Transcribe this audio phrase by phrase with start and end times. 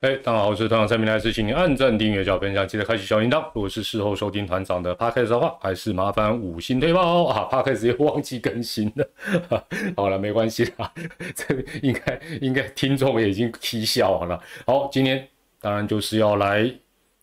[0.00, 3.44] 哎，大家好，我是团长蔡明来，是请您按赞、订阅、加分享，记得开启小铃铛。
[3.52, 9.10] 如果是事后收听团长的 podcast 的话，还是麻烦五星推爆 啊！podcast 又忘记更新了，
[9.96, 10.92] 好了，没关系啦，
[11.34, 11.46] 这
[11.82, 14.40] 应该应该听众也已经踢笑了。
[14.64, 15.26] 好，今天
[15.60, 16.72] 当然就是要来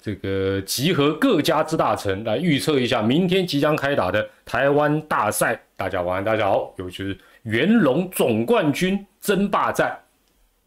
[0.01, 5.57] 这个集合各家之大成，来预测一下明天即将开打的台湾大赛。
[5.77, 9.97] 大家晚安，大家好，尤其是元龙总冠军争霸战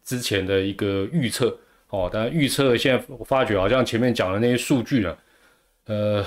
[0.03, 1.55] 之前的一个预测。
[1.89, 5.17] 哦，但预测现在我发觉好像前面讲的那些数据呢，
[5.87, 6.25] 呃，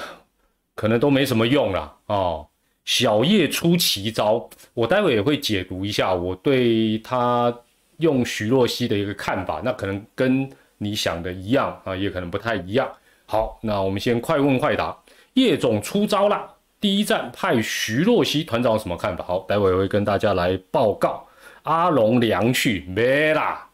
[0.74, 2.46] 可能都没什么用了哦。
[2.84, 7.56] 小叶出奇招，我待会也会解读一下我对他
[7.98, 12.90] 用徐若曦的一个看法，那可能跟你想的一样啊，也可能不太一样。
[13.26, 14.96] 好，那我们先快问快答，
[15.34, 19.22] 叶总出招了，第一站派徐若曦团长有什么看法？
[19.22, 21.24] 好，待会会跟大家来报告。
[21.62, 23.68] 阿龙凉去没啦。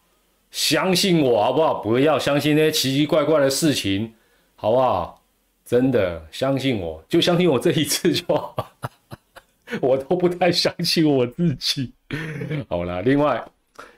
[0.50, 1.74] 相信我好不好？
[1.74, 4.14] 不要相信那些奇奇怪怪的事情，
[4.56, 5.22] 好不好？
[5.64, 8.56] 真的相信我，就相信我这一次就好。
[9.82, 11.92] 我都不太相信我自己。
[12.68, 13.44] 好了，另外，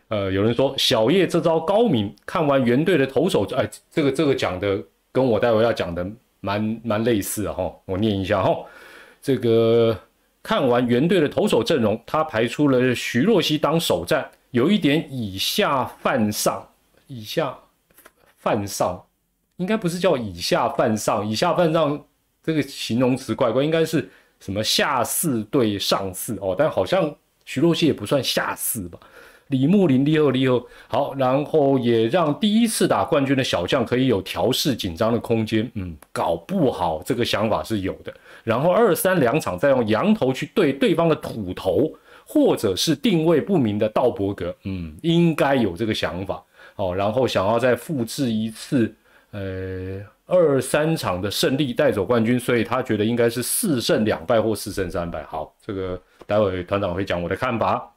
[0.09, 6.05] 呃，有人说小叶这招高明，看完原队的投手，哎，这个这个讲的跟我待会要讲的
[6.41, 7.73] 蛮蛮类似的哈。
[7.85, 8.53] 我念一下哈，
[9.23, 9.97] 这个
[10.43, 14.29] 看完原队的投手阵容，他排出了徐若曦当首战。
[14.51, 16.67] 有一点以下犯上，
[17.07, 17.57] 以下
[18.39, 19.01] 犯上，
[19.59, 22.05] 应该不是叫以下犯上，以下犯上
[22.43, 28.99] 这个形容词怪怪，应该是什么下四对上四哦，但好像徐若曦也不算下四吧。
[29.49, 38.13] 李木林厉害厉害，好，然后也让第一次打冠军的小将可以有调试紧张的空间，嗯，搞不好这个想法是有的。
[38.43, 41.89] 然后二三两场再用羊头去对对方的土头。
[42.33, 46.41] 或者是定位不明的道伯格，嗯，应该有这个想法，
[46.77, 48.95] 哦，然后想要再复制一次，
[49.33, 55.25] 呃，二三场的胜利带走冠军，所以他觉得应该是四胜两败或四胜三败。
[55.25, 57.93] 好，这个待会团长会讲我的看法。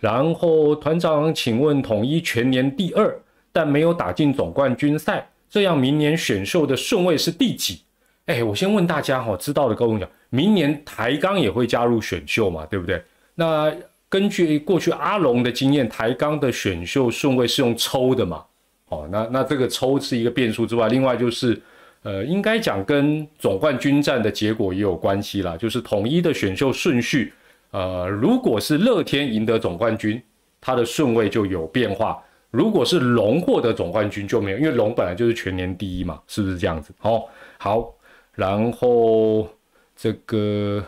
[0.00, 3.16] 然后团长，请问统一全年第二，
[3.52, 7.82] 但没有打进总冠军赛，这样明年选秀的顺位是第几？
[8.26, 13.00] 哎，我先问大家哈，知道的跟我讲，明年台钢也会加入选秀嘛，对不对？
[13.36, 13.72] 那
[14.08, 18.44] 根据过去阿龙的经验，台钢的选秀顺位是用抽的嘛？
[18.88, 21.60] 哦，那那这个抽是一个变数之外，另外就是，
[22.02, 27.32] 呃，应该讲跟总冠军战的结果也有关系啦，就是统一的选秀顺序，
[27.70, 30.20] 呃，如果是乐天赢得总冠军，
[30.60, 36.92] 它的顺位就有变化；如果是龙获得总冠军就没有，因为龙本来就是全年第一嘛，是不是这样子？
[37.02, 37.22] 哦，
[37.58, 37.94] 好。
[38.36, 39.48] 然后
[39.96, 40.84] 这个，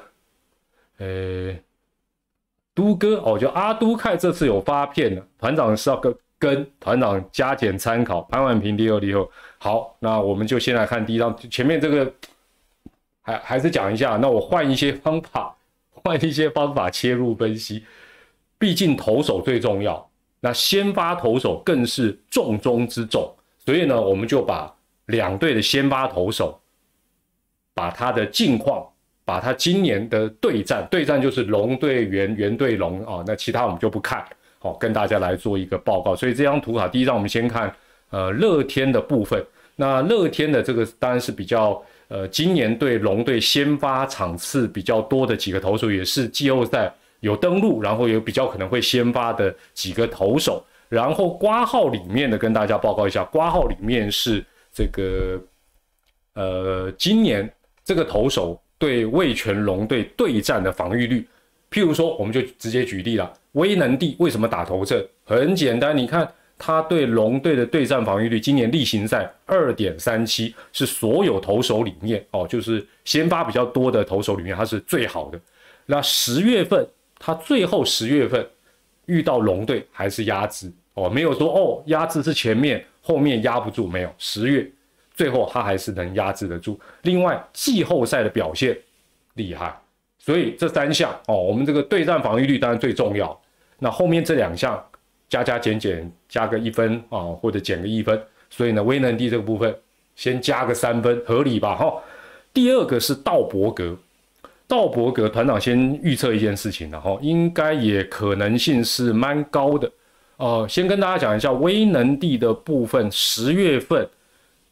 [0.99, 1.57] 呃，
[2.75, 8.23] 都哥哦，就阿都看这次有发片了，团长是要跟跟团长加减参考。
[8.23, 9.29] 潘万平第二第二，
[9.59, 12.13] 好，那我们就先来看第一张，前面这个
[13.23, 15.57] 还还是讲一下，那我换一些方法，
[16.05, 17.85] 换一些方法切入分析，
[18.59, 23.35] 毕竟投手最重要，那先发投手更是重中之重，
[23.65, 24.75] 所以呢，我们就把
[25.07, 26.61] 两队的先发投手。
[27.77, 28.91] 把他的近况，
[29.27, 34.25] 把他今年的对战，对战就是龙对猿，猿对龙啊，那其他我们就不看，
[34.61, 36.15] 好，跟大家来做一个报告。
[36.15, 37.75] 所以这张图卡，第一张我们先看，
[38.11, 39.45] 呃，乐天的部分。
[39.75, 50.65] 那乐天的这个当然是比较，呃，今年对龙队先发场次比较多的几个投手，也是季后赛有登陆，然后有比较可能会先发的几个投手。
[50.89, 54.43] 然后挂号里面的跟大家报告一下，挂号里面是
[54.73, 55.41] 这个，
[56.35, 57.53] 呃，今年。
[57.85, 61.27] 这个投手对魏全龙队对战的防御率，
[61.71, 63.33] 譬如说，我们就直接举例了。
[63.53, 65.03] 威能帝为什么打头阵？
[65.25, 75.41] 很简单，你看他对龙队的对战防御率，今年例行赛二点三七，是所有投手里面哦，就是先发比较多的投手里面，他是最好的。
[75.87, 76.87] 那十月份
[77.19, 78.47] 他最后十月份
[79.07, 84.71] 遇到龙队还是压制哦，没有说哦压制是前面后面压不住，没有十月。
[85.17, 86.79] 最后他还是能压制得住。
[87.03, 88.77] 另外季后赛的表现
[89.35, 89.75] 厉害，
[90.19, 93.37] 所以这三项哦，我们这个对战防御率当然最重要。
[93.79, 94.81] 那后面这两项
[95.29, 98.21] 加加减减加个一分啊，或者减个一分。
[98.51, 99.75] 所以呢，威能帝这个部分
[100.15, 101.75] 先加个三分，合理吧？
[101.75, 101.93] 哈。
[102.53, 103.97] 第二个是道伯格，
[104.69, 109.91] 道伯格团长先预测一件事情然后应该也可能性是蛮高的。
[110.37, 114.07] 呃，先跟大家讲一下威能帝的部分，十月份。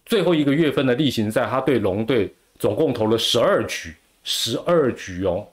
[0.05, 5.47] 最后一个月份的例行赛，他对龙队总共投了十二局，十二局哦，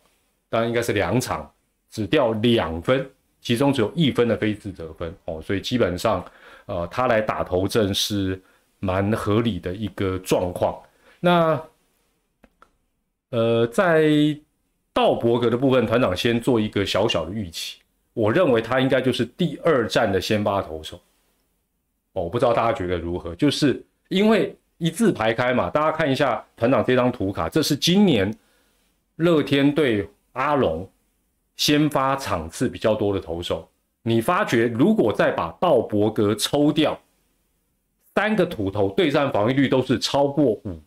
[0.49, 1.49] 当然应该是两场，
[1.89, 3.09] 只掉两分，
[3.41, 6.23] 其中只有一分的非自责分哦，所以基本上，
[6.65, 8.41] 呃，他来打头阵是
[8.79, 10.77] 蛮合理的一个状况。
[11.19, 11.61] 那
[13.29, 14.09] 呃，在
[14.91, 17.79] 道伯格的部分，团长先做一个小小的预期，
[18.13, 20.97] 我认为他应该就是第二站的先发投手。
[22.11, 23.81] 哦，我不知道大家觉得如何，就是
[24.11, 28.29] 因为一字排开嘛，大家看一下团长这张图卡，这是今年
[29.15, 30.85] 乐天对阿龙
[31.55, 33.65] 先发场次比较多的投手。
[34.03, 36.99] 你发觉如果再把道伯格抽掉，
[38.13, 40.81] 三个土头对战防御率都是超过五。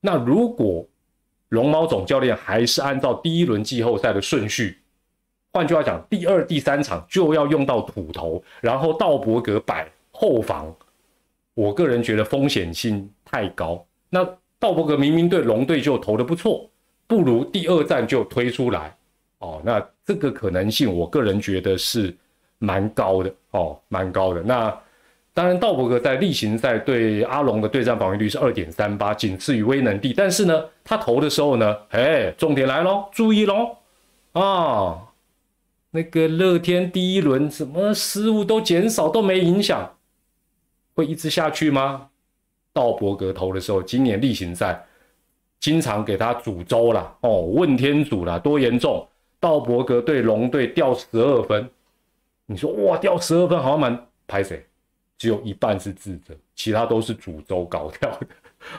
[0.00, 0.86] 那如果
[1.50, 4.78] 龙猫总教练还是按照第一轮季后赛的顺序，
[5.52, 9.86] 换句话讲，第二、第三场就要用到土头，然后道伯格摆。
[10.18, 10.74] 后防，
[11.56, 13.82] 我个人觉得风险性太高。
[14.10, 14.22] 那
[14.58, 16.68] 道伯格明明对龙队就投的不错，
[17.06, 18.94] 不如第二站就推出来
[19.38, 19.60] 哦。
[19.64, 22.14] 那这个可能性，我个人觉得是
[22.58, 24.42] 蛮高的哦，蛮高的。
[24.42, 24.78] 那
[25.32, 30.12] 当然，道伯格在例行赛对阿龙的对战防御率是二点三八，仅次于威能帝。
[30.12, 33.76] 但是呢，他投的时候呢，哎，重点来喽，注意喽
[34.32, 35.08] 啊，
[35.90, 39.95] 那个乐天第一轮什么失误都减少，都没影响。
[40.96, 42.08] 会一直下去吗？
[42.72, 44.84] 道伯格投的时候，今年例行赛
[45.60, 49.06] 经常给他煮粥啦，哦，问天主啦，多严重？
[49.38, 51.68] 道伯格对龙队掉十二分，
[52.46, 54.66] 你说哇，掉十二分好像蛮拍谁？
[55.18, 58.26] 只有一半是自责，其他都是煮粥搞掉的。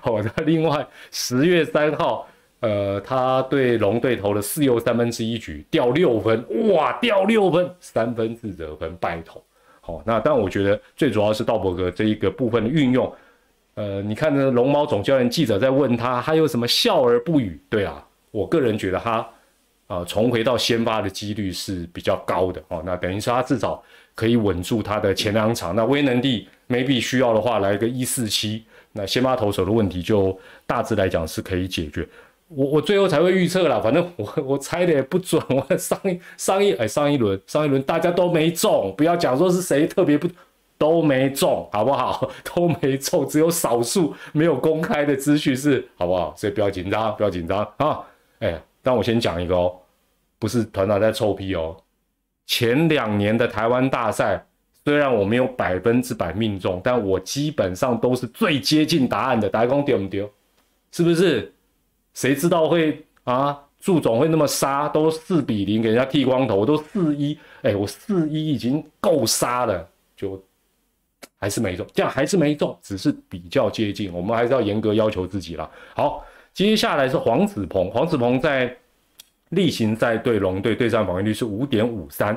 [0.02, 2.28] 好， 那另外十月三号，
[2.60, 6.44] 呃，他对龙队投了四又三分之一局，掉六分，
[6.74, 9.44] 哇，掉六分，三分自责分，败投。
[9.88, 13.12] 哦，那但我觉得最主要是道伯格这一个部分的运用，
[13.76, 17.60] 呃，你看呢，龙猫总教练记者在问他，他有什么笑而不语？
[17.70, 19.28] 对啊，我个人觉得他
[19.88, 22.84] 啊重回到先发的几率是比较高的哦。
[22.86, 23.82] 那等于说他至少
[24.14, 25.76] 可以稳住他的前两场。
[25.76, 32.06] 那威能帝 maybe 需要的话来个一四七，那先发投手的问题就大致来讲是可以解决。
[32.50, 35.42] 我我最后才会预测啦，反正我我猜的也不准。
[35.50, 40.30] 我 上一上一哎上一轮上一轮大家都没中，不要讲说是谁特别不
[40.78, 42.32] 都没中，好不好？
[42.56, 46.34] 都没中，只有少数没有公开的资讯是好不好？
[46.38, 48.00] 所以不要紧张，不要紧张啊！
[48.40, 49.76] 哎，但我先讲一个哦，
[50.40, 51.76] 不是团长在臭屁哦。
[52.46, 54.46] 前两年的台湾大赛，
[54.86, 59.50] 虽然我没有百分之百命中，但我基本上都是最接近答案的。
[59.50, 60.32] 大家讲丢不丢？
[60.92, 61.54] 是不是？
[62.18, 63.56] 谁知道会啊？
[63.80, 64.90] 祝总会那么杀？
[64.90, 67.38] 都四比零给人家剃光头，都四一。
[67.62, 70.44] 哎，我四一已经够杀了，就
[71.38, 74.12] 还是没中，这样还是没中，只是比较接近。
[74.12, 75.70] 我们还是要严格要求自己了。
[75.94, 76.26] 好，
[76.56, 77.92] 接下来是黄子鹏。
[77.92, 78.76] 黄子鹏在
[79.50, 82.36] 例行赛对龙队对战防御率是五点五三，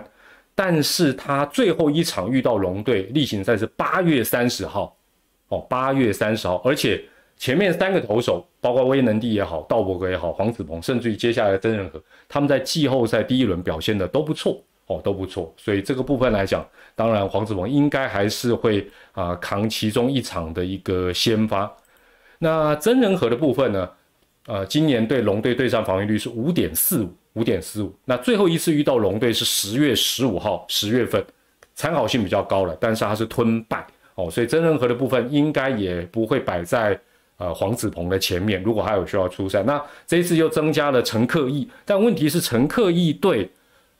[0.55, 4.95] 但是他最后一场遇到龙队例行赛是八月三十号，
[5.49, 7.03] 哦，八月三十号，而且。
[7.41, 11.99] 前面三个投手，包括威能帝也好，道伯格也好，黄子鹏，甚至于接下来的曾仁和，
[12.29, 15.51] 他们在季后赛第一轮表现的都不错哦，都不错。
[15.57, 16.63] 所以这个部分来讲，
[16.95, 21.75] 当然黄子鹏应该还是会啊扛其中一场的一个先发。
[22.39, 23.91] 那曾仁和的部分呢？
[24.47, 27.91] 呃，今年对龙队对战防御率是五点四五，五点四五。
[28.05, 31.25] 那最后一次遇到龙队是十月十五号，十月份，
[31.75, 37.01] 参考性比较高了，但是他是吞败哦，所以曾仁和的部分应该也不会摆在。
[37.41, 43.51] 呃，黄子鹏的前面，如果还有需要出赛，那这一次又增加了陈克义，但问题是陈克义对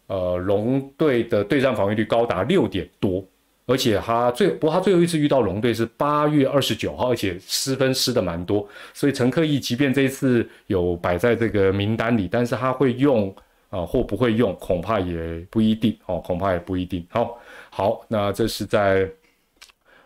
[0.09, 3.25] 呃龙队的对战防御率高达六点多，
[3.65, 13.35] 而且他最不过他最后一次遇到龙队是八月二十九号，而且失分失的蛮多，所以陈克义即便这一次有摆在这个名单里，但是他会用
[13.71, 17.07] 啊或不会用，恐怕也不一定哦，恐怕也不一定。
[17.09, 17.39] 好，
[17.71, 19.09] 好，那这是在。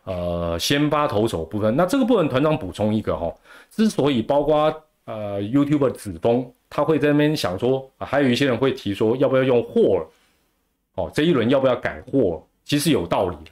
[0.04, 3.32] 呃，先发投手部分，那这个部分团长补充一个哈，
[3.70, 4.70] 之所以包括
[5.06, 10.06] 呃 YouTube 子峰，他会在那边想说，还有一些人会提说要不要用霍尔，
[10.96, 13.50] 哦，这一轮要不要改霍尔，其实有道理的，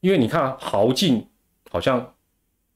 [0.00, 1.26] 因为你看豪进
[1.68, 2.08] 好像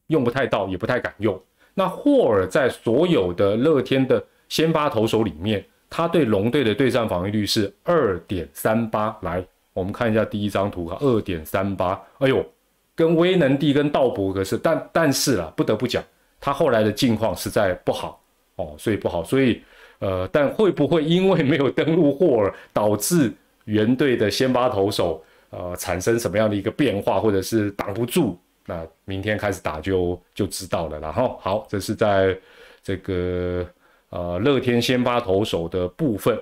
[0.08, 1.40] 用不太到，也不太敢用。
[1.74, 12.44] 那霍尔在所有的乐天的先发投手里面，他对龙队的对战防御率是二点三八，来，我们看一下第一张图哈，二点三八，哎呦。
[12.94, 16.04] 跟威能帝跟道伯格是，但但是啊，不得不讲，
[16.38, 18.22] 他后来的境况实在不好
[18.56, 19.62] 哦，所以不好，所以
[19.98, 23.32] 呃，但会不会因为没有登陆霍尔，导致
[23.64, 28.36] 原队的先发投手呃产生什么样的一个变化，或者是挡不住？
[28.66, 31.00] 那明天开始打就就知道了。
[31.00, 32.38] 然后好，这是在
[32.82, 33.66] 这个
[34.10, 36.38] 呃乐天先发投手的部分，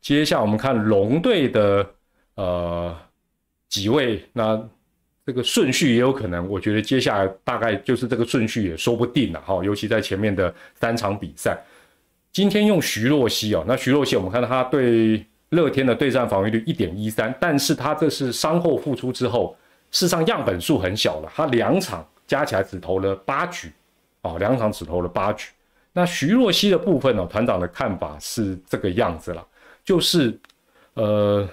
[0.00, 1.86] 接下来我们看龙队的
[2.36, 2.96] 呃。
[3.72, 4.62] 几位，那
[5.24, 11.58] 这个顺序也有可能，我觉得接下来大概就是这个顺序也说不定了哈，尤其在前面的三场比赛。
[12.30, 19.56] 今天用徐若曦哦，那徐若曦我们看到他对乐天的对战防御率一点一三，但是他这是伤后复出之后，
[19.90, 23.72] 事实上样本数很小了，他两场加起来只投了八局，
[24.20, 25.48] 哦，两场只投了八局。
[25.94, 29.46] 那徐若曦的部分呢，团长的看法是这个样子了，
[29.82, 30.38] 就是
[30.92, 31.48] 呃，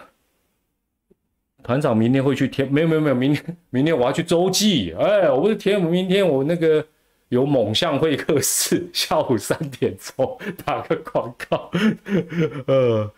[1.63, 6.85] 团长明天会去天，没有没有没有，明天明天我要去洲际，哎，我不是天，明天我那个。
[7.29, 10.35] 有猛象会客室，下午三点钟
[10.65, 11.69] 打个广告。
[12.65, 13.13] 呃，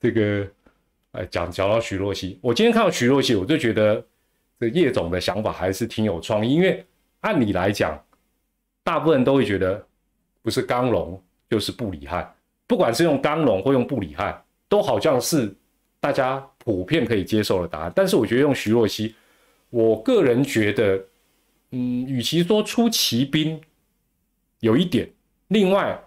[0.00, 0.48] 这个，
[1.12, 4.02] 哎，讲讲到徐若曦，我今天看到徐若曦，我就觉得
[4.58, 6.54] 这叶总的想法还是挺有创意。
[6.54, 6.82] 因为
[7.20, 8.02] 按理来讲，
[8.82, 9.86] 大部分人都会觉得
[10.40, 12.34] 不是刚龙就是布里汉，
[12.66, 15.54] 不管是用刚龙或用布里汉，都好像是
[16.00, 17.92] 大家普遍可以接受的答案。
[17.94, 19.14] 但是我觉得用徐若曦，
[19.70, 21.04] 我个人觉得。
[21.76, 23.60] 嗯，与其说出奇兵，
[24.60, 25.10] 有一点，
[25.48, 26.00] 另外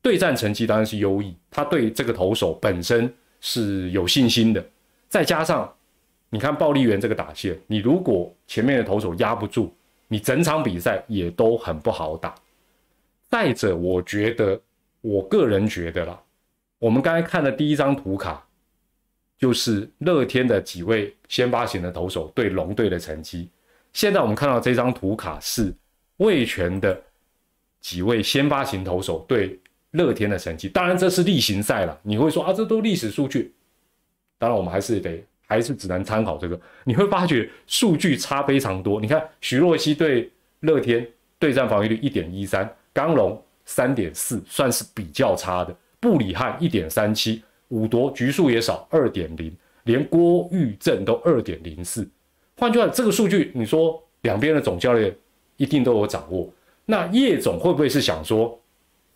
[0.00, 4.64] 对战成绩当然是优异，他对这个投手本身是有信心的。
[5.08, 5.74] 再加上
[6.30, 9.72] 你看暴力员这个打线，你如果前面的投手压不住，
[10.06, 12.32] 你整场比赛也都很不好打。
[13.28, 14.60] 再者，我觉得
[15.00, 16.22] 我个人觉得啦，
[16.78, 18.46] 我们刚才看的第一张图卡，
[19.42, 23.48] 就是乐天的几位先发型的投手对龙队的成绩。
[23.92, 25.74] 现在我们看到这张图卡是
[26.18, 26.96] 魏权的
[27.80, 29.58] 几位先发型投手对
[29.90, 31.98] 乐天的成绩，当然这是例行赛了。
[32.04, 33.52] 你会说啊，这都历史数据，
[34.38, 36.58] 当然我们还是得还是只能参考这个。
[36.84, 39.00] 你会发觉数据差非常多。
[39.00, 40.30] 你看徐若曦对
[40.60, 41.04] 乐天
[41.40, 45.76] 对战防御率一点一三，刚龙三点四，算是比较差的。
[45.98, 49.50] 布里汉一点三七，五夺局数也少二点零，
[49.84, 52.06] 连郭玉正都二点零四。
[52.58, 55.16] 换句话，这个数据，你说两边的总教练
[55.56, 56.52] 一定都有掌握。
[56.84, 58.60] 那叶总会不会是想说，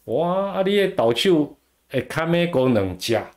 [0.04, 1.54] 哇，阿里导球
[1.90, 3.30] 诶，卡梅功能加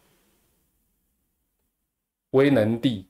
[2.29, 3.05] 威能帝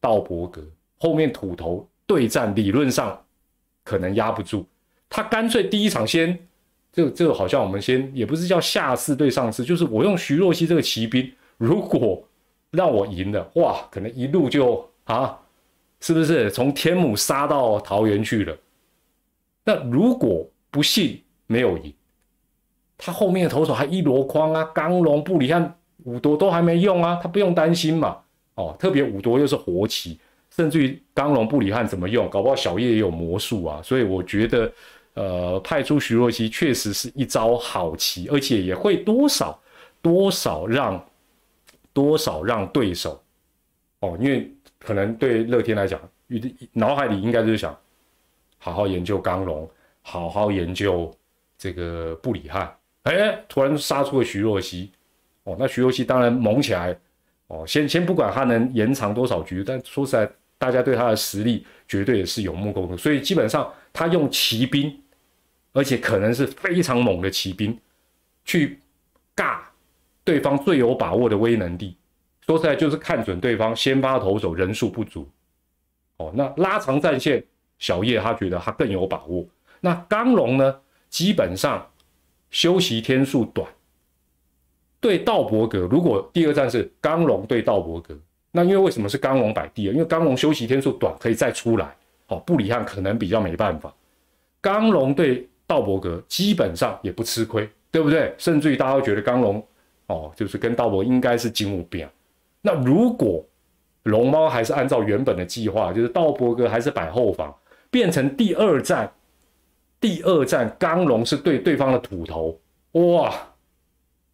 [0.00, 0.62] 道伯格
[0.96, 3.20] 后面土头对战，理论上
[3.82, 4.64] 可能压不住。
[5.10, 6.38] 他干脆第一场先，
[6.92, 12.26] 这这个好像我们先也不是叫下次对上次，就是我用徐若曦这个骑兵，如果
[12.70, 15.38] 让我赢了，哇，可能一路就啊。
[16.00, 18.56] 是不是从天母杀到桃园去了？
[19.64, 21.92] 那如果不幸没有赢，
[22.96, 28.16] 他后面的投手还一箩筐啊，刚龙布里汉五夺都还没用啊，他不用担心嘛。
[28.54, 30.20] 哦，特别五夺又是活棋，
[30.54, 33.80] 甚至于刚龙布里汉怎么用，搞不好小叶也有魔术啊。
[33.82, 34.72] 所以我觉得，
[35.14, 39.58] 呃，派出徐若曦确实是一招好棋，而且也会多少
[40.00, 41.04] 多少让
[41.98, 43.20] 多少让对手
[43.98, 44.54] 哦，因为。
[44.80, 46.00] 可能对乐天来讲，
[46.72, 47.76] 脑海里应该就是想
[48.58, 49.68] 好好研究刚龙，
[50.02, 51.12] 好好研究
[51.58, 52.72] 这个布里汉。
[53.02, 54.92] 哎，突然杀出了徐若曦，
[55.42, 56.96] 哦，那徐若曦当然猛起来，
[57.48, 62.96] 哦，先先不管他能延长多少局，但说实在，大家对他的实力绝对也是有目共睹。
[62.96, 64.96] 所以基本上他用骑兵，
[65.72, 67.76] 而且可能是非常猛的骑兵，
[68.44, 68.78] 去
[69.34, 69.58] 尬
[70.28, 71.96] 对方最有把握的威能力。
[72.44, 75.26] 说实在，就是看准对方先发投手人数不足，
[76.18, 77.42] 哦，那拉长战线，
[77.78, 79.46] 小叶他觉得他更有把握。
[79.80, 81.88] 那刚龙呢，基本上
[82.50, 83.66] 休息天数短。
[85.00, 88.14] 对道伯格，如果第二站是刚龙对道伯格，
[88.50, 89.94] 那因为为什么是刚龙摆第二？
[89.94, 91.96] 因为刚龙休息天数短，可以再出来。
[92.26, 93.90] 哦，布里汉可能比较没办法。
[94.60, 98.34] 刚龙对道伯格基本上也不吃亏，对不对？
[98.36, 99.66] 甚至于大家都觉得刚龙
[100.08, 102.10] 哦，就是跟道伯应该是金五边。
[102.60, 103.42] 那如果
[104.02, 107.54] 龙猫还是按照原本的计划，就是道伯哥还是摆后防，
[107.90, 109.10] 变成第二站，
[110.00, 112.58] 第二站刚龙是对对方的土头，
[112.92, 113.32] 哇，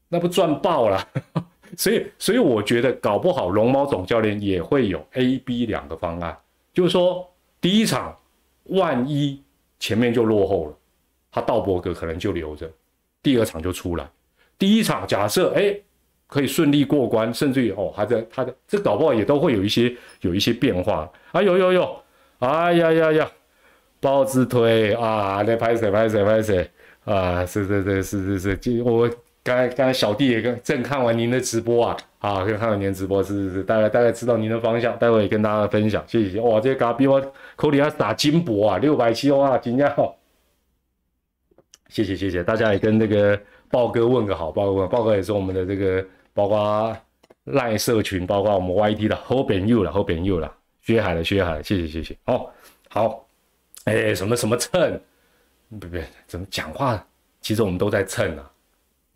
[0.09, 1.07] 那不赚爆了！
[1.77, 6.37] 所以，所以我觉得搞不好龙猫总教练也会有 A、B 两个方案，
[6.73, 7.29] 就是说
[7.61, 8.17] 第一场
[8.65, 9.43] 万一
[9.81, 10.77] 前面就落后了，
[11.33, 12.71] 他道伯格可能就留着，
[13.23, 14.09] 第二场就出来。
[14.59, 15.77] 第一场假设哎。
[16.27, 21.41] 可以顺利过关，甚至于哦，还在他的这搞不好也都会有一些有一些变化啊！
[21.41, 21.97] 有有有，
[22.41, 23.31] 哎呀呀呀，
[24.01, 26.69] 包子腿啊，来拍谁拍谁拍谁
[27.05, 27.47] 啊！
[27.47, 29.09] 是是是是是是，我
[29.45, 37.23] 刚才刚才小弟也跟正看完您的直播啊，啊，刚看完您的直播，是是是，大概大概知道您的方向，待会也跟大家分享，谢谢哇，这个嘎比我
[37.55, 40.17] 口里要打金箔啊，六百七哇，金价好，
[41.91, 43.39] 谢谢谢谢，大家也跟那个
[43.75, 46.07] 豹哥问个好，豹哥问，豹哥也是我们的这个。
[46.33, 46.97] 包括
[47.45, 52.17] 赖社群，包括我们 YT 的后边又了，后边又了，薛海了，薛海，谢谢谢谢。
[52.27, 52.49] 哦，
[52.89, 53.25] 好，
[53.85, 55.01] 哎，什么什么蹭？
[55.81, 57.05] 不不，怎么讲话？
[57.41, 58.51] 其实我们都在蹭啊，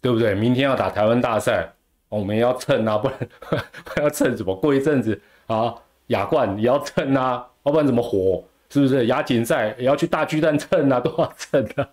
[0.00, 0.34] 对不对？
[0.34, 1.72] 明天要打台湾大赛，
[2.08, 4.54] 我们要蹭啊，不然要蹭什么？
[4.54, 5.74] 过一阵子啊，
[6.08, 8.44] 亚冠也要蹭啊，要不然怎么活？
[8.70, 9.06] 是不是？
[9.06, 11.88] 亚锦赛也要去大巨蛋蹭啊，都要蹭啊。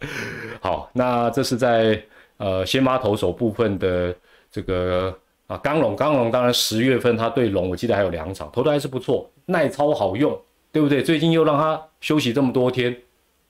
[0.60, 2.02] 好，那这是在
[2.38, 4.14] 呃先发投手部分的
[4.50, 5.16] 这个
[5.46, 10.38] 啊，刚龙，刚龙当然十月份他对龙，我记得还有两场投的还是不错，耐操好用，
[10.72, 11.02] 对不对？
[11.02, 12.96] 最近又让他休息这么多天。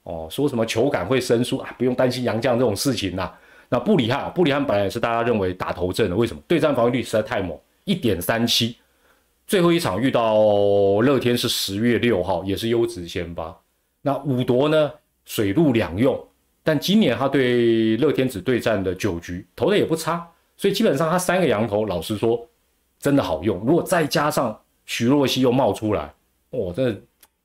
[0.03, 1.73] 哦，说什么球感会生疏啊？
[1.79, 3.31] 不用担心杨绛这种事情呐。
[3.69, 6.41] 那布里汉，布里汉本来也是大家认为打头阵的，为什么？
[6.47, 8.77] 对战防御率实在太猛，一点三七。
[9.47, 10.35] 最后一场遇到
[11.01, 13.55] 乐天是十月六号，也是优质先发。
[14.01, 14.91] 那五夺呢？
[15.25, 16.23] 水陆两用，
[16.63, 22.47] 但今年他对乐天只对战的九局，投的也不差，所以基本上他三个羊头，老实说，
[22.99, 23.59] 真的好用。
[23.65, 26.13] 如果再加上徐若曦又冒出来，
[26.51, 26.95] 哦，这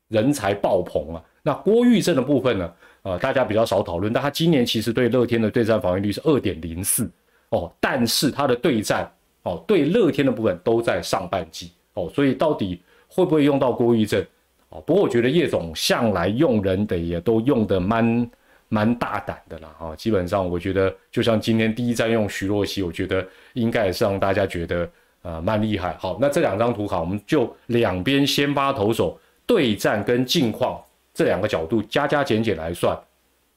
[0.08, 1.24] 人才爆棚啊！
[1.42, 2.72] 那郭玉正的部分呢？
[3.02, 7.10] 呃，大家比较少讨论，但他今年其实对乐天的对战防御率是二点零四
[7.48, 9.10] 哦，但是他的对战
[9.44, 14.24] 哦，对乐天的部分都在上半季哦，所以到底会不会用到郭玉正
[14.68, 14.80] 哦？
[14.82, 18.30] 不过我觉得叶总向来用人的也都用的蛮
[18.68, 24.90] 蛮大胆的啦哈，基本上我觉得就像今天第一站用徐若曦，我觉得应该也是让大家觉得
[25.22, 25.96] 呃蛮厉害。
[25.98, 30.80] 好，那这两张图卡，我们就两边先发投手对战跟近况。
[31.12, 32.96] 这两个角度加加减减来算，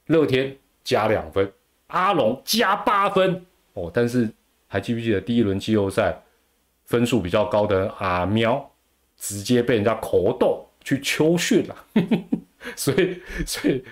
[0.08, 1.50] 乐天加两分，
[1.88, 3.90] 阿龙加八分哦。
[3.94, 4.28] 但是
[4.68, 6.20] 还记不记得第一轮季后赛
[6.86, 8.70] 分数比较高的阿喵，
[9.18, 11.76] 直接被人家口斗去秋训了。
[12.76, 13.84] 所以，所以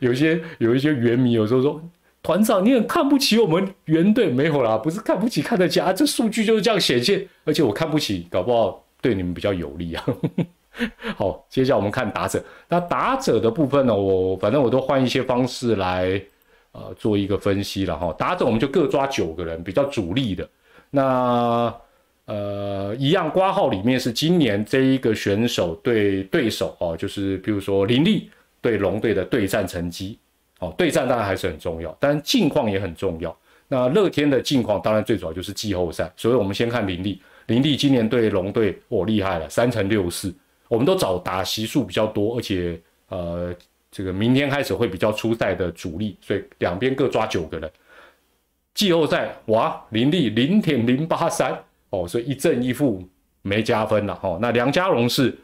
[0.00, 1.80] 有些有一些原迷有时候说，
[2.22, 5.92] 团长你很看不起我们原队，没有啦，不是看不起，看得起啊。
[5.92, 10.04] 这数据就是这样显现，而且我看不起，搞不好对你们比较有利啊。
[11.16, 12.44] 好，接下来我们看打者。
[12.68, 13.94] 那打者的部分呢？
[13.94, 16.20] 我反正我都换一些方式来，
[16.72, 18.12] 呃，做一个分析了哈。
[18.18, 20.46] 打者我们就各抓九个人比较主力的。
[20.90, 21.72] 那
[22.26, 30.18] 呃，一样挂号里面是今年这一个选手对对手哦，就是比如说林立对龙队的对战成绩。
[30.58, 33.36] 哦，对战当然还是很重要，但近况也很重要。
[33.68, 36.10] 那乐天的近况当然最主要就是季后赛。
[36.16, 40.34] 所以我们先看林立，林立今年对龙队，我厉害了，三乘六四。
[40.66, 43.54] 我们都找打席数比较多，而且呃，
[43.90, 47.70] 这个明天开始会比较出赛的主力，所以两边各抓九个人。
[48.72, 51.54] 季后赛哇，林立零点零八三
[51.96, 53.02] 哦，所以一正一负
[53.42, 54.38] 没加分了哦。
[54.40, 55.36] 那梁家荣是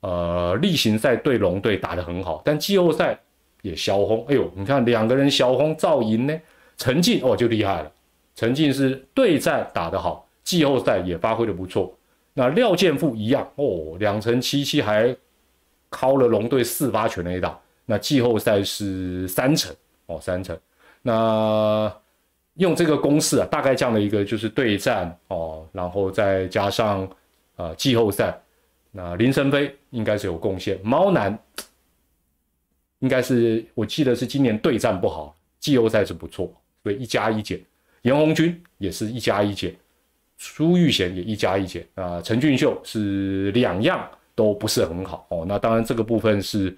[0.00, 3.18] 呃例行赛对龙队打得很好，但季后赛
[3.62, 4.24] 也小轰。
[4.28, 6.40] 哎呦，你看两个人小轰造赢呢，
[6.76, 7.92] 陈进哦就厉害了，
[8.34, 11.96] 陈进是对战打得好，季后赛也发挥的不错。
[12.34, 15.14] 那廖健富一样哦，两成七七还
[15.90, 17.58] 敲了龙队四发全垒打。
[17.84, 19.74] 那季后赛是三成
[20.06, 20.58] 哦，三成。
[21.02, 21.92] 那
[22.54, 27.08] 用这个公式啊，大概这样的一个就是对战哦，然后再加上
[27.56, 28.38] 啊季后赛，
[28.90, 30.78] 那林晨飞应该是有贡献。
[30.82, 31.38] 猫男
[32.98, 37.60] 应该是我记得是今年对战不好，季后赛是不错，所以一加一减。
[38.02, 39.74] 严红军也是一加一减。
[40.38, 45.44] 苏玉贤也一加一减啊，陈俊秀是两样都不是很好哦。
[45.46, 46.76] 那当然这个部分是，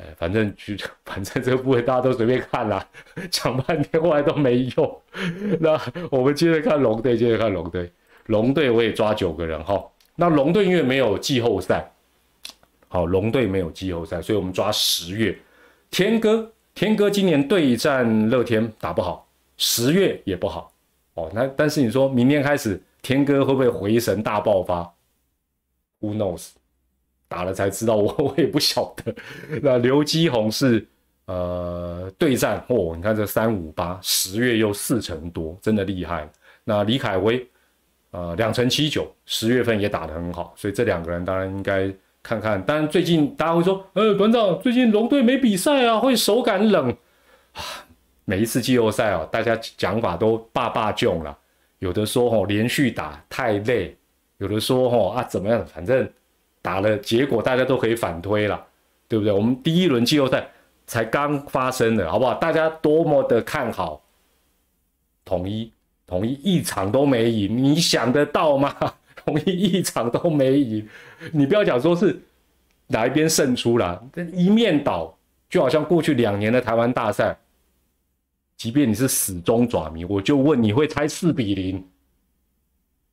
[0.00, 2.88] 哎，反正就 反正这个部分大家都随便看啦，
[3.30, 5.02] 讲半天后来都没用。
[5.60, 5.78] 那
[6.10, 7.92] 我们接着看龙队，接着看龙队。
[8.26, 9.84] 龙队我也抓九个人哈。
[10.16, 11.92] 那龙队因为没有季后赛，
[12.88, 15.38] 好，龙队没有季后赛，所以我们抓十月。
[15.90, 20.72] 天哥，天哥今年对战乐天打不好，十月也不好
[21.14, 21.30] 哦。
[21.34, 22.80] 那但是你说明天开始。
[23.02, 24.82] 天哥会不会回神大爆发
[26.02, 26.50] ？Who knows？
[27.30, 29.14] 打了才知道，我 我也不晓得。
[29.62, 30.84] 那刘基宏是
[31.26, 36.28] 呃对战哦，你看这三五八十月又四成多，真的厉害。
[36.64, 37.46] 那李凯威
[38.10, 41.88] 呃两成七九，十月份也打得很好，所以这两个人当然应该
[42.20, 42.60] 看看。
[42.64, 46.90] 当然最近大家会说，呃团长最近龙队没比赛啊，会手感冷
[47.52, 47.62] 啊。
[48.24, 51.36] 每一次季后赛啊，大家讲法都爸爸囧了。
[51.78, 53.96] 有的说吼连续打太累，
[54.38, 56.08] 有的说吼啊怎么样，反正
[56.62, 58.66] 打了结果大家都可以反推了，
[59.08, 59.32] 对不对？
[59.32, 60.48] 我们第一轮季后赛
[60.86, 62.34] 才刚发生的，好不好？
[62.34, 64.02] 大家多么的看好
[65.24, 65.72] 统一，
[66.06, 68.74] 统一一场都没赢，你想得到吗？
[69.24, 70.88] 统一一场都没赢，
[71.32, 72.20] 你不要讲说是
[72.86, 75.16] 哪一边胜出了，一面倒，
[75.48, 77.38] 就好像过去两年的台湾大赛。
[78.56, 81.82] 即便你是死忠爪迷，我就问你会猜四比零？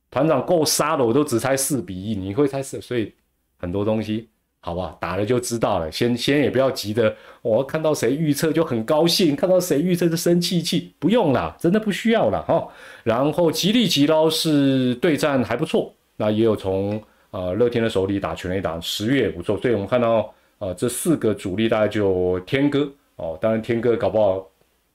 [0.10, 2.82] 团长够杀了，我都只猜四比一，你会猜四？
[2.82, 3.14] 所以
[3.58, 5.92] 很多东西，好吧，打了就知道了。
[5.92, 12.68] 先先也不要急的，我看到谁预测就很高兴，看到谁预测就生气气，不用啦，真的不需要了哈。
[13.04, 24.46] 然后吉利吉捞是对战还不错，那也有从呃乐天的手里打全垒打，十月也不错，所以我们看到呃这四个主力大概就天哥哦，当然天哥搞不好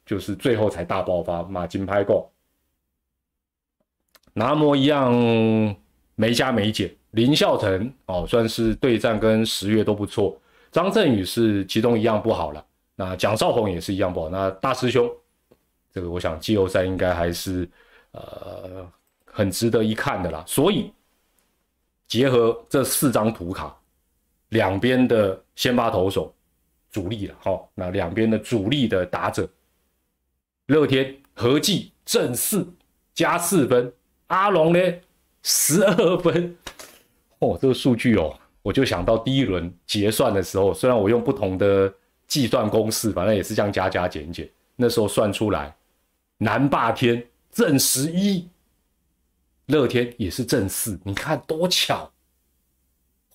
[0.04, 2.28] 就是最后才大爆发，马金拍够。
[4.34, 5.12] 拿模一样
[6.14, 10.38] 没加没减，林孝成哦算是对战跟十月都不错，
[10.70, 15.10] 张振宇是其中一样不好了，那蒋少红也是一样不好，那大师兄
[15.92, 17.68] 这个我想季后赛应该还是
[18.12, 18.86] 呃
[19.24, 20.92] 很值得一看的啦，所以
[22.08, 23.74] 结合这四张图卡，
[24.48, 26.34] 两边的先发投手
[26.90, 29.48] 主力了，好，那两边的主力的打者，
[30.66, 32.66] 乐天合计正四
[33.14, 33.92] 加四分。
[34.28, 34.80] 阿龙呢？
[35.42, 36.56] 十二分
[37.42, 41.92] 哦，这个数据哦，我就想到第一轮结算的时候，虽然我用不同的
[42.28, 44.48] 计算公式，反正也是这样加加减减。
[44.76, 45.74] 那时候算出来，
[46.38, 48.48] 南霸天正十一，
[49.66, 52.08] 乐天也是正四，你看多巧！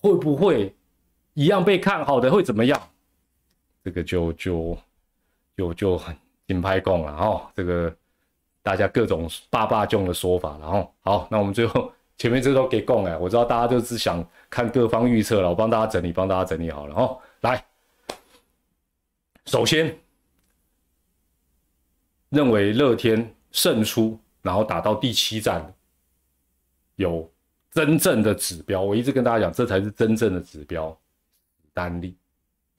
[0.00, 0.74] 会不会
[1.34, 2.80] 一样被看好的会怎么样？
[3.84, 4.78] 这个就就
[5.56, 6.16] 就就很
[6.46, 7.94] 金牌供了哦，这个。
[8.60, 17.18] 大家各种爸爸用的说法，然后好，那我们最后前面这都给供哎，我知道大家都是想看各方预测了，我帮大家整理，帮大家整理好了哦。
[17.40, 17.64] 来，
[19.46, 19.96] 首先
[22.28, 25.72] 认为乐天胜出，然后打到第七战
[26.96, 27.30] 有
[27.70, 30.90] 真正的指标，我一直跟大家讲，这才是真正的指标。
[31.62, 32.16] 史丹利，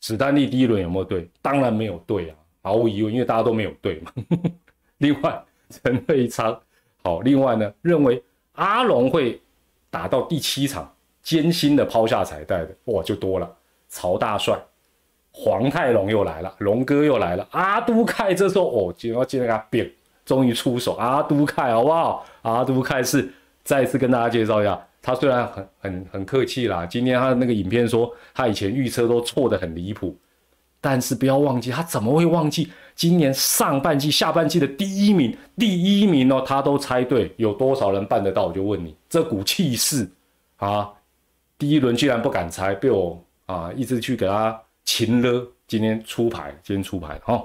[0.01, 1.29] 史丹利第一轮有没有对？
[1.41, 4.13] 当然没有对啊，毫无疑问，因为大家都没有对嘛。
[4.99, 5.43] 另外。
[5.71, 6.59] 陈瑞昌，
[7.03, 7.21] 好。
[7.21, 8.19] 另外呢，认为
[8.59, 9.41] 阿龙会
[9.89, 10.93] 打到第七场，
[11.23, 13.49] 艰辛的抛下彩带的，哇，就多了。
[13.87, 14.59] 曹大帅、
[15.31, 17.47] 黄泰龙又来了，龙哥又来了。
[17.51, 19.89] 阿都凯这时候哦，今要今天给他变，
[20.25, 20.95] 终于出手。
[20.95, 22.25] 阿都凯好不好？
[22.41, 23.31] 阿都凯是
[23.63, 30.15] 再次跟大家介绍一下，他虽然很很很客气啦，今天他那个影片说他以前预测都错的很离谱，
[30.81, 32.71] 但是不要忘记，他怎么会忘记？
[32.99, 38.47] 今年上半季、下半季的第一名，第一名哦，他都猜对，有多少人办得到？
[38.47, 40.05] 我就问你，这股气势
[40.57, 40.89] 啊，
[41.57, 45.47] 第一轮居然不敢猜，被我啊一直去给他擒了。
[45.65, 47.41] 今天出牌，今天出牌哈。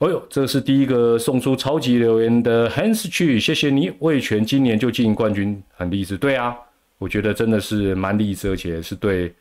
[0.00, 3.90] 哎呦，这是第一个送出超级留言的 Hans 去，谢谢你。
[4.00, 6.18] 魏权今年就进冠军，很励志。
[6.18, 6.54] 对啊，
[6.98, 9.34] 我觉得真的是蛮励志，而且是对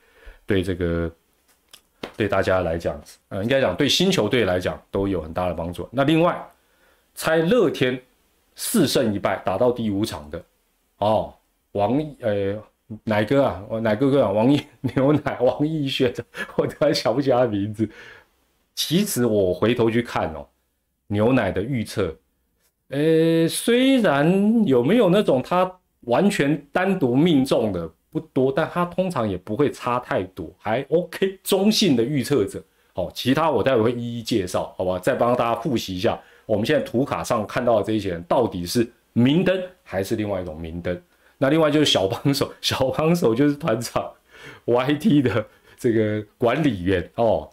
[0.46, 1.12] 对这个。
[2.16, 5.88] 对大家来讲，呃，应该讲对新球队来讲都有很大的帮助。
[5.92, 6.36] 那另外，
[7.14, 8.00] 猜乐天
[8.56, 10.44] 四胜一败打到第五场的，
[10.98, 11.34] 哦，
[11.74, 12.56] 王呃
[13.04, 16.14] 奶哥啊，我奶哥哥啊，王毅牛奶王毅轩，
[16.56, 17.88] 我突然想不起他的名字。
[18.74, 20.48] 其实我回头去看哦，
[21.08, 22.16] 牛奶的预测，
[22.90, 27.92] 呃，虽然有没有那种他完全单独命中的。
[28.20, 32.64] 不多，但他通常也不会差太多，还 OK，中性的预测者。
[32.94, 34.98] 好，其他我待会会一一介绍，好吧？
[34.98, 41.00] 再帮大家复习一下，我们现在图卡上看到的这些人到底是明灯还是另外一种明灯？
[41.38, 44.12] 那另外就是小帮手， 小帮手就是团长
[44.66, 45.46] YT 的
[45.78, 47.48] 这个管理员哦，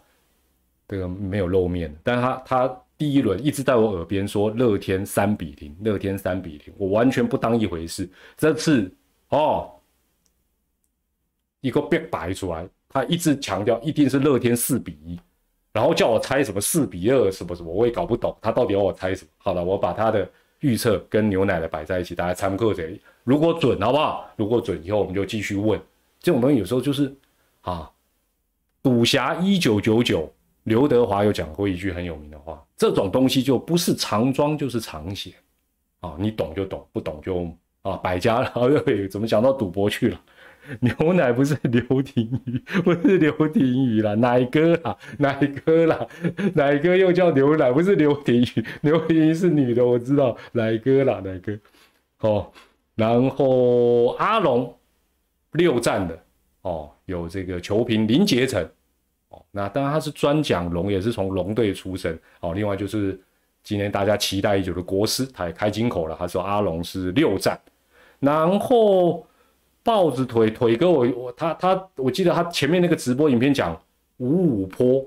[0.87, 8.09] 这个没有露面，但他他第一轮一直在我耳边说乐天三比零，乐天三比零，我完全不当一回事。
[8.35, 8.91] 这次
[9.29, 9.69] 哦。
[11.65, 15.19] 一个表摆出来，他一直强调一定是乐天四比一，
[15.73, 19.31] 然后叫我猜什么四比二什么什么，我也搞不懂他到底要我猜什么。
[19.39, 22.83] 好了，我把他的预测跟牛奶的摆在一起，大家参考一下。
[23.23, 24.29] 如果准，好不好？
[24.35, 25.81] 如果准，以后我们就继续问。
[26.19, 27.11] 这种东西有时候就是
[27.61, 27.91] 啊，
[28.83, 30.31] 赌侠一九九九，
[30.65, 35.33] 刘德华有讲过一句很有名的话，这种东西就不是常装就是常写
[36.01, 37.49] 啊，你懂就懂，不懂就
[37.81, 40.21] 啊，百家然后又怎么讲到赌博去了？
[40.79, 46.07] 牛奶不是刘廷宇，不是刘廷宇啦，奶哥啦，奶哥啦，
[46.53, 51.57] 奶哥又叫牛奶，不是刘廷宇，刘廷宇是女的，我知道，奶哥啦，奶哥，
[52.21, 52.51] 哦，
[52.95, 54.75] 然后阿龙
[55.51, 56.19] 六战的，
[56.61, 58.63] 哦，有这个球评林杰成，
[59.29, 63.19] 哦，那当然他是专讲龙，也是从龙队出身，哦，另外就是
[63.63, 67.59] 今年大家期待已久的国师，他也开金口了，他说阿龙是六战，
[68.19, 69.25] 然后。
[69.85, 73.79] 豹子腿腿哥，我我他他，我记得他前面那个直播影片讲
[74.17, 75.05] 五五坡，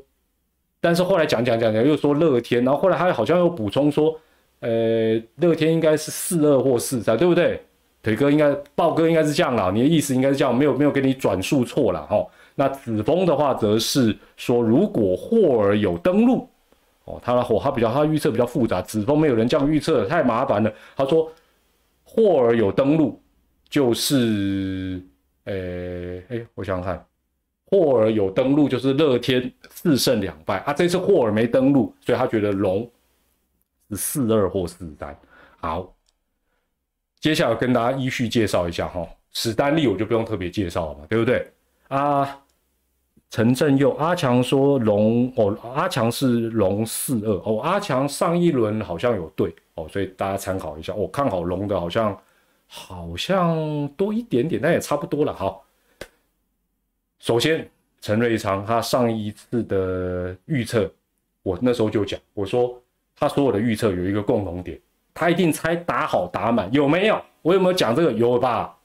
[0.81, 4.17] 但是后来讲讲讲讲又说乐天，然后后来他好像又补充说，
[4.61, 7.61] 呃，乐天应该是四二或四三，对不对？
[8.01, 12.25] 腿哥应该豹哥应该是这样啦，你的意思应该是这样，没有没有给你转述错了哈。
[12.55, 16.49] 那子峰的话则是说，如果霍尔有登陆，
[17.05, 20.73] 哦，他的火他比较他预测比较复杂，子峰没有人这样预测，太麻烦了。
[20.97, 21.29] 他说
[22.05, 23.21] 霍尔有登陆，
[23.69, 25.03] 就是
[25.45, 27.07] 诶诶，我想想看，
[27.67, 32.91] 霍尔有登陆就是乐天四胜两败啊，这次霍尔没登陆，所以他觉得龙
[33.91, 35.19] 是四二或四三。
[35.61, 35.95] 好，
[37.21, 41.51] 接下来跟大家依序介绍一下哈，史丹利我就不用特别介绍了嘛，对不对
[41.89, 42.41] 啊？
[43.31, 50.95] 陈振佑，阿强说龙哦，阿强是龙四二哦，阿强上一轮好像有对哦，所以大家参考一下。
[50.95, 52.19] 我看好龙的好像
[52.69, 55.35] 好像多一点点，但也差不多了。
[55.35, 55.65] 好，
[57.19, 57.69] 首先
[58.01, 60.89] 陈瑞昌他上一次的预测，
[61.43, 62.81] 我那时候就讲，我说
[63.17, 64.81] 他所有的预测有一个共同点，
[65.13, 67.21] 他一定猜打好打满，有没有？
[67.43, 68.13] 我有没有讲这个？
[68.13, 68.77] 有吧？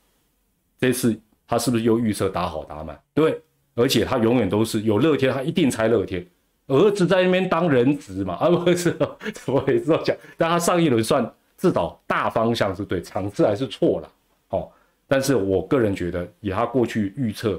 [0.80, 1.16] 这次
[1.48, 3.00] 他是不是又预测打好打满？
[3.14, 3.40] 对。
[3.76, 6.24] 而且他永远都是有乐天，他一定猜乐天。
[6.68, 8.96] 儿子在那边当人质嘛，啊不是，
[9.50, 14.12] 我也知道讲，但他上一轮算至少大方向是对，场次还是错了，
[14.50, 14.70] 哦。
[15.08, 17.58] 但是我个人觉得，以他过去预测，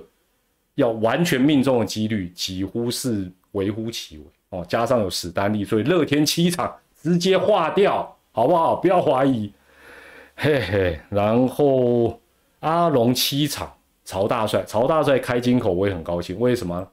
[0.74, 4.62] 要完全命中的几率几乎是微乎其微哦。
[4.68, 6.70] 加上有史丹利，所以乐天七场
[7.02, 8.76] 直接化掉，好不好？
[8.76, 9.50] 不要怀疑，
[10.34, 11.00] 嘿嘿。
[11.08, 12.20] 然后
[12.60, 13.72] 阿龙七场。
[14.06, 16.38] 曹大帅，曹大帅开金口，我也很高兴。
[16.38, 16.86] 为什么？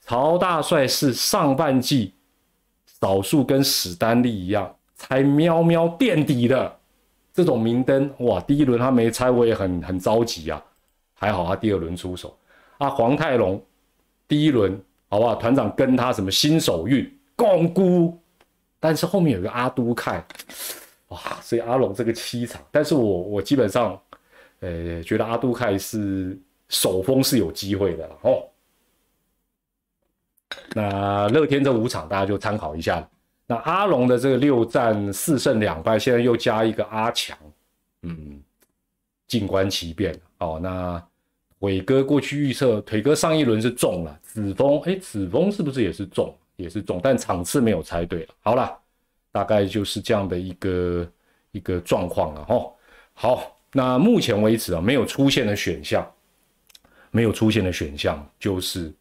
[0.00, 2.12] 曹大帅是上半季
[3.00, 6.76] 少数跟史丹利一样猜喵喵垫底的
[7.32, 8.12] 这种明灯。
[8.18, 10.60] 哇，第一轮他没猜，我也很很着急啊。
[11.14, 12.36] 还好他第二轮出手。
[12.78, 13.64] 啊，黄泰龙
[14.26, 14.76] 第一轮
[15.08, 15.36] 好不好？
[15.36, 18.18] 团长跟他什么新手运共估，
[18.80, 20.26] 但是后面有个阿都看，
[21.08, 23.96] 哇，所以阿龙这个七场，但是我我基本上，
[24.58, 26.36] 呃，觉得阿都凯是。
[26.68, 28.42] 首风是有机会的哦。
[30.74, 33.08] 那乐天这五场大家就参考一下。
[33.46, 37.36] 那阿龙的这个六战四胜两败，现在又加一个阿强，
[38.02, 38.42] 嗯，
[39.26, 40.58] 静观其变哦。
[40.62, 41.02] 那
[41.60, 46.36] 伟哥过去预测，腿哥上一轮是中了，子峰哎，子峰是不是也是中？
[46.56, 48.34] 也是中，但场次没有猜对了。
[48.40, 48.76] 好了，
[49.30, 51.08] 大概就是这样的一个
[51.52, 52.72] 一个状况了哈。
[53.14, 56.06] 好，那目前为止啊，没有出现的选项。
[57.12, 58.92] 没有出现的选项就是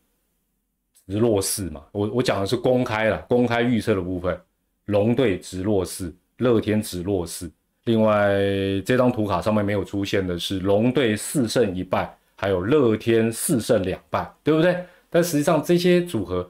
[1.07, 4.39] 直落四嘛，我我讲的是公开了，公开预测的部分，
[4.85, 7.49] 龙队直落四，乐天直落四。
[7.83, 8.33] 另外
[8.83, 14.83] 这张图卡上面没有出现的是龙队四胜一败，还有乐天四胜两败，对不对？
[15.09, 16.49] 但实际上这些组合，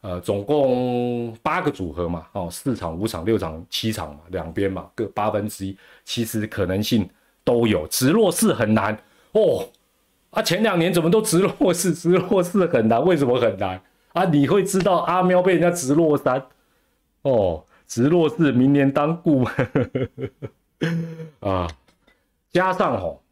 [0.00, 7.08] 呃，总共八个组合嘛，哦，四场、五场、六场、七场嘛，两边嘛各八分之一，其实可能性
[7.44, 8.92] 都有，直落四很难
[9.30, 9.68] 哦。
[10.30, 13.80] 啊，前两年怎么都直落四，直落四很难，为什么很难
[14.12, 14.24] 啊？
[14.24, 16.42] 你会知道阿喵被人家直落三，
[17.22, 19.52] 哦，直落四，明年当顾问
[21.40, 21.68] 啊，
[22.50, 23.22] 加上吼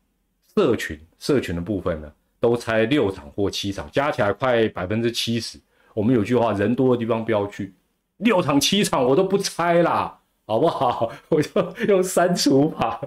[0.55, 5.61] 社群社群的部分呢，都拆六场或七场，加起来快百分之七十。
[5.93, 7.75] 我们有句话，人多的地方不要去，
[8.19, 11.13] 六场七场我都不拆啦，好不好？
[11.29, 13.01] 我就用删除法。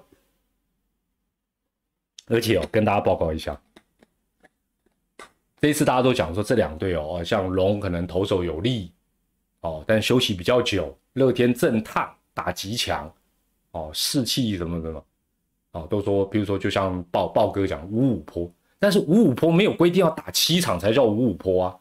[2.28, 3.60] 而且哦，跟大家报告一下。
[5.64, 8.92] 这次大家都讲说这两队哦，像龙可能投手有力
[9.62, 10.94] 哦，但休息比较久。
[11.14, 13.10] 乐天正烫打极强
[13.72, 15.06] 哦，士气什么什么
[15.72, 21.76] 哦，都说，比如说就像豹豹哥讲五五坡，但是五五坡没有规定要打七场才叫五五坡啊。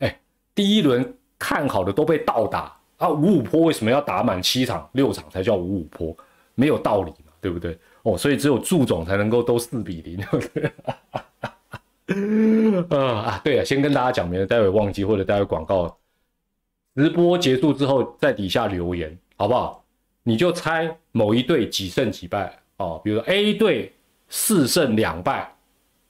[0.00, 0.20] 哎，
[0.52, 6.16] 第一轮看好的都被倒打啊，五五坡为什么要打满七场六场才叫五五坡？
[6.56, 7.78] 没有道理嘛，对不对？
[8.02, 10.16] 哦，所以只有祝总才能够都四比零。
[10.16, 10.72] 对不对
[12.90, 12.98] 啊
[13.38, 15.98] 啊，对啊，先跟大家讲，免得待会忘记或者待会广告。
[16.94, 19.84] 直播结束之后，在底下留言，好不好？
[20.24, 23.92] 你就猜某一队几胜几败哦，比如说 A 队
[24.28, 25.54] 四胜两败，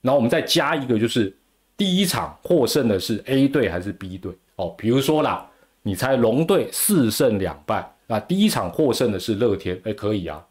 [0.00, 1.36] 然后我们再加一个，就是
[1.76, 4.74] 第一场获胜的是 A 队还是 B 队哦？
[4.78, 5.48] 比如说啦，
[5.82, 10.44] 你猜龙队四胜两败，那第一场获胜的是乐天，哎，可以啊，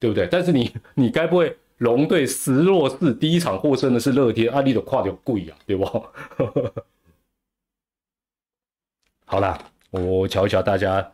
[0.00, 0.26] 对不对？
[0.30, 1.56] 但是你你该不会？
[1.82, 5.84] 龙队十弱四，第一场获胜的是乐天，阿力的跨就贵啊，对不？
[9.26, 9.58] 好啦，
[9.90, 11.10] 我瞧一瞧大家，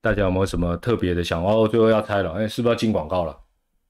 [0.00, 1.44] 大家有没有什么特别的想？
[1.44, 3.38] 哦，最后要猜了，哎，是不是要进广告了？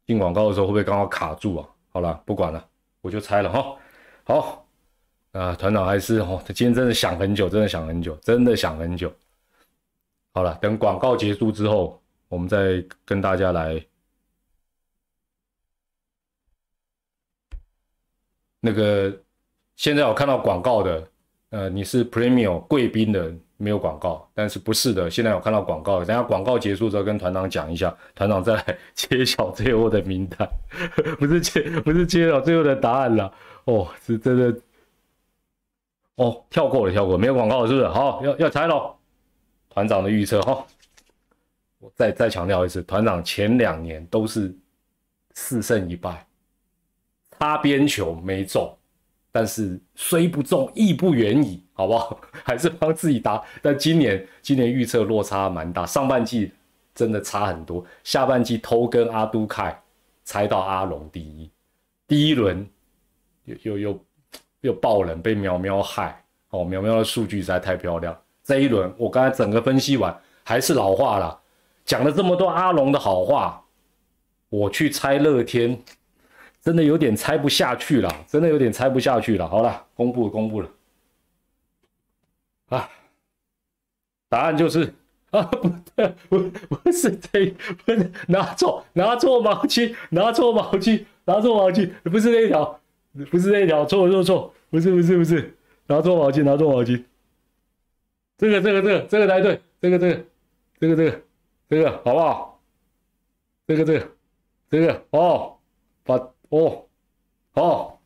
[0.05, 1.69] 进广告的时候会不会刚好卡住啊？
[1.91, 2.69] 好了，不管了，
[3.03, 3.77] 我就猜了哈。
[4.25, 4.67] 好，
[5.31, 9.15] 啊，团长还是哦，他今天真的想很久，真的想很久，真的想很久。
[10.33, 13.85] 好了，等广告结束之后，我们再跟大家来
[18.61, 19.16] 那个。
[19.75, 21.09] 现在我看到广告的，
[21.49, 25.11] 呃，你是 Premium 贵宾的，没有广告，但是不是的。
[25.11, 30.49] 现在我看到广告，等下广告结束之后跟团长讲一下，团长再来 揭晓最后的名单，
[31.18, 33.33] 不是揭，不是揭晓最后的答案了。
[33.64, 34.61] 哦，是真的，
[36.16, 37.88] 哦，跳过了，跳过，没有广告是不是？
[37.88, 38.95] 好，要要猜喽。
[39.73, 40.67] 团长的预测哈，
[41.79, 44.55] 我再再强调一次，团长前两年都是
[45.33, 46.27] 四胜一败，
[47.39, 48.77] 擦边球没中。
[49.35, 52.21] 但是虽不中，亦不远矣，好不好？
[52.45, 53.43] 还是帮自己打。
[53.63, 56.53] 但今年，今年预测落差蛮大，上半季
[56.95, 59.83] 真的差很多，下半季偷跟阿都凯
[60.23, 61.51] 猜到阿龙第一，
[62.07, 62.69] 第一轮
[63.47, 64.05] 又又又
[64.61, 66.23] 又爆冷，被苗苗害。
[66.51, 68.15] 哦，苗苗的数据实在太漂亮。
[68.53, 71.41] 这一轮我刚才整个分析完，还是老话了，
[71.87, 73.65] 讲了这么多阿龙的好话，
[74.51, 75.83] 我去猜乐天。
[76.61, 79.49] 真的有点猜不下去了，真的有点猜不下去了。
[79.49, 80.69] 好了，公布公布了，
[82.69, 82.88] 啊，
[84.29, 84.93] 答案就是
[85.31, 86.38] 啊，不对，不
[86.77, 87.47] 不是这，
[87.87, 92.81] 不是拿错拿错毛巾，拿错毛巾，拿错毛巾，不是那条，
[93.31, 97.03] 不是那条，错错错，不是不是不是，拿错毛巾，拿错毛巾，
[98.43, 100.25] 这个这个这个这个才对，这个这个
[100.81, 101.23] 这个这个
[101.69, 102.61] 这个好不好？
[103.69, 104.09] 这个这个
[104.69, 105.57] 这个哦，
[106.03, 106.17] 把。
[106.53, 106.87] 哦，
[107.53, 107.99] 好，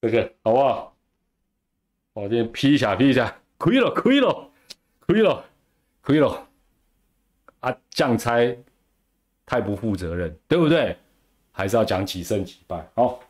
[0.00, 0.96] 这个好不好？
[2.14, 4.50] 我先 P 一下，P 一下，亏了，亏了，
[5.00, 5.44] 亏了，
[6.00, 6.48] 亏了！
[7.60, 8.56] 啊，降猜
[9.44, 10.96] 太不负责任，对不对？
[11.52, 13.20] 还是要讲几胜几败，好。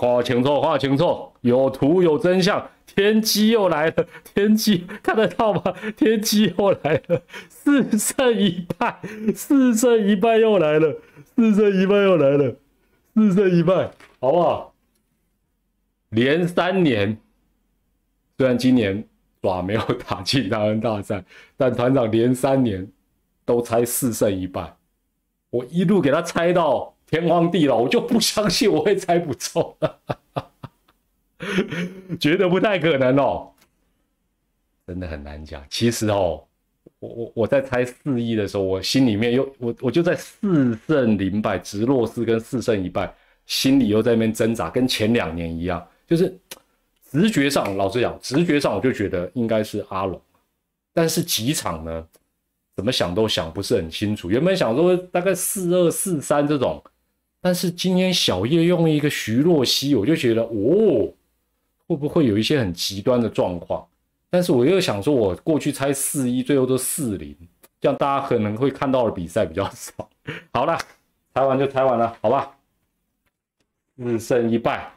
[0.00, 2.66] 画清楚，画清楚，有图有真相。
[2.86, 5.62] 天机又来了，天机看得到吗？
[5.94, 8.98] 天机又来了，四胜一败，
[9.34, 10.96] 四胜一败又来了，
[11.36, 12.56] 四胜一败又来了，
[13.14, 14.74] 四胜一败，好不好？
[16.08, 17.18] 连三年，
[18.38, 19.06] 虽然今年
[19.42, 21.22] 爪没有打进大恩大赛，
[21.58, 22.90] 但团长连三年
[23.44, 24.74] 都猜四胜一败，
[25.50, 26.96] 我一路给他猜到。
[27.10, 29.76] 天荒地老，我就不相信我会猜不中，
[32.20, 33.50] 觉得不太可能哦，
[34.86, 35.60] 真的很难讲。
[35.68, 36.40] 其实哦，
[37.00, 43.12] 我我我在猜四一的时候，我心里面又我我就在四胜零败，直落四跟四胜一败，
[43.44, 46.38] 心里又在那边挣扎，跟前两年一样，就是
[47.10, 50.22] 直觉上，老实讲，直觉上我就觉得应该是阿龙，
[50.94, 52.06] 但是几场呢，
[52.76, 54.30] 怎么想都想不是很清楚。
[54.30, 56.80] 原本想说大概四二四三这种。
[57.42, 61.10] 但是今天小叶用一个徐若曦，我就觉得哦，
[61.86, 63.86] 会不会有一些很极端的状况？
[64.28, 67.34] 但是我又想说，我过去猜四一，最后都四零，
[67.80, 69.92] 这样大家可能会看到的比赛比较少。
[70.52, 70.78] 好了，
[71.34, 72.54] 猜完就猜完了，好吧？
[73.96, 74.92] 四胜一败，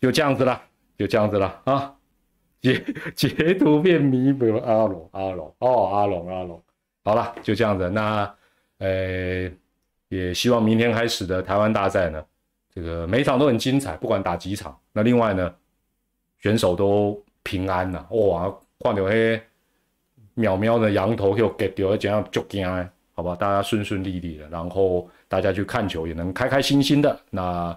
[0.00, 0.62] 就这样子了，
[0.96, 1.94] 就这样子了啊！
[2.62, 2.82] 截
[3.14, 6.62] 截图变弥补阿龙，阿龙哦，阿龙阿龙，
[7.04, 7.90] 好了，就这样子。
[7.90, 8.34] 那
[8.78, 9.52] 呃。
[10.12, 12.22] 也希望明天开始的台湾大赛呢，
[12.74, 14.78] 这个每场都很精彩，不管打几场。
[14.92, 15.50] 那另外呢，
[16.38, 18.06] 选手都平安呐。
[18.10, 19.40] 哇，看到黑
[20.34, 27.18] 苗苗的羊头又给掉，这样足惊哎，好吧，大家顺顺利利的，然后大家去看球也能开开心心的。
[27.30, 27.74] 那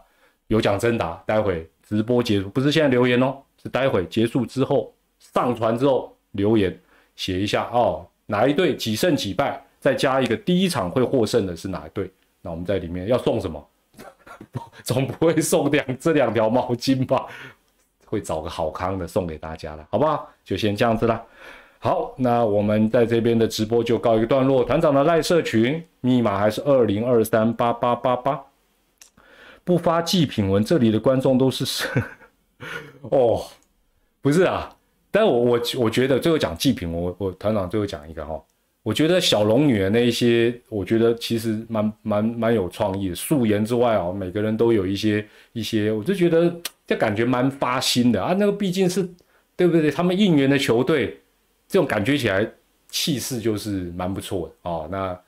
[0.47, 6.77] 有奖征答，待会直播结束，不是现在留言哦，是待会结束之后上传之后留言
[7.15, 12.11] 写一下哦，哪一队几胜几败，再加一个第一场会获胜的是哪一队。
[12.45, 13.67] 那我们在里面要送什么？
[14.85, 17.25] 总不会送两这两条毛巾吧？
[18.05, 20.29] 会找个好康的送给大家了，好不好？
[20.43, 21.19] 就先这样子啦。
[21.79, 24.63] 好，那我们在这边的直播就告一个段落。
[24.63, 28.39] 团长的赖社群密码还是二零二三八八八八，
[29.63, 31.87] 不发祭品文，这里的观众都是
[33.09, 33.43] 哦，
[34.21, 34.69] 不是啊。
[35.09, 38.39] 但我我我觉得最后讲祭品，我我团长最后讲一个哈。
[38.85, 43.15] 我觉得小龙女的那一些，我觉得其实蛮蛮蛮有创意的。
[43.15, 46.55] 素颜之外哦，每个人都有一些一些，我就觉得
[46.85, 48.35] 这感觉蛮发心的啊。
[48.37, 49.01] 那个毕竟是，
[49.55, 49.89] 对不对？
[49.89, 51.19] 他们应援的球队，
[51.67, 52.47] 这种感觉起来
[52.87, 54.87] 气势就是蛮不错的哦。
[54.91, 55.19] 那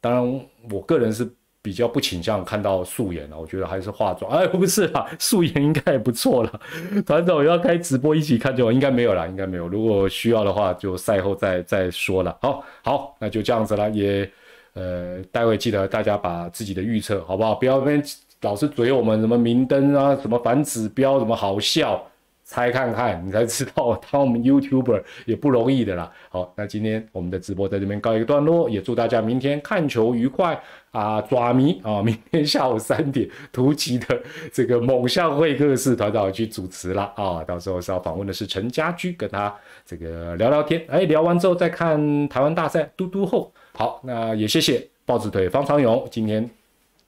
[0.00, 1.30] 当然，我个人是。
[1.64, 4.30] 比较不倾向看到素颜了，我觉得还是化妆。
[4.30, 6.60] 哎，不是啦， 素颜应该也不错了。
[7.06, 9.66] 团长要开直播一起看就应该没有了，应该没有。
[9.66, 12.36] 如果需要的话，就赛后再再说了。
[12.42, 13.88] 好，好，那就这样子了。
[13.88, 14.30] 也，
[14.74, 17.54] 呃，待会记得大家把自己的预测好不好？
[17.54, 18.02] 不要跟
[18.42, 22.06] 老是嘴我们什么明灯啊，什么反指标，什么好笑，
[22.44, 26.12] 猜看看，你才知道当我们 YouTuber 也不容易的啦。
[26.28, 32.02] 好，那今天我们的直播在这边告一个段落，也祝大家明天看球愉快啊，抓迷啊！
[32.02, 34.22] 明天下午三点，突击的
[34.52, 39.52] 这个猛象会客室团长去主持了啊，到时候是要访问的是陈家驹，跟他
[39.86, 40.84] 这个聊聊天。
[40.88, 43.50] 哎，聊完之后再看台湾大赛，嘟嘟后。
[43.72, 46.48] 好，那也谢谢豹子腿方长勇今天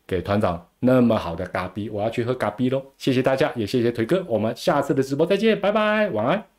[0.07, 0.69] 给团长。
[0.81, 2.83] 那么好的咖啡，我要去喝咖啡喽！
[2.97, 6.56] 谢谢大家，也谢谢腿哥，我们下次的直播再见，拜拜，晚安。